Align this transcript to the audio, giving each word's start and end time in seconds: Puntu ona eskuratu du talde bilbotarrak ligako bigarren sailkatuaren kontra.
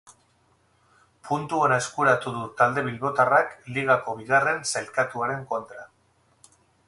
Puntu 1.27 1.59
ona 1.65 1.77
eskuratu 1.81 2.33
du 2.37 2.41
talde 2.61 2.85
bilbotarrak 2.89 3.53
ligako 3.75 4.17
bigarren 4.23 4.67
sailkatuaren 4.77 5.45
kontra. 5.55 5.89